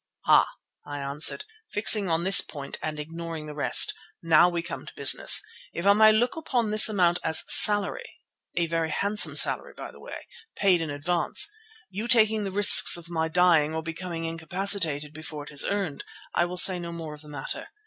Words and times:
"Ah!" 0.25 0.47
I 0.83 0.97
answered, 0.97 1.45
fixing 1.71 2.09
on 2.09 2.23
this 2.23 2.41
point 2.41 2.79
and 2.81 2.99
ignoring 2.99 3.45
the 3.45 3.53
rest, 3.53 3.93
"now 4.23 4.49
we 4.49 4.63
come 4.63 4.83
to 4.87 4.93
business. 4.95 5.43
If 5.75 5.85
I 5.85 5.93
may 5.93 6.11
look 6.11 6.35
upon 6.35 6.71
this 6.71 6.89
amount 6.89 7.19
as 7.23 7.43
salary, 7.53 8.15
a 8.55 8.65
very 8.65 8.89
handsome 8.89 9.35
salary 9.35 9.75
by 9.77 9.91
the 9.91 9.99
way, 9.99 10.25
paid 10.55 10.81
in 10.81 10.89
advance, 10.89 11.47
you 11.91 12.07
taking 12.07 12.45
the 12.45 12.51
risks 12.51 12.97
of 12.97 13.11
my 13.11 13.27
dying 13.27 13.75
or 13.75 13.83
becoming 13.83 14.25
incapacitated 14.25 15.13
before 15.13 15.43
it 15.43 15.51
is 15.51 15.63
earned, 15.65 16.03
I 16.33 16.45
will 16.45 16.57
say 16.57 16.79
no 16.79 16.91
more 16.91 17.13
of 17.13 17.21
the 17.21 17.29
matter. 17.29 17.67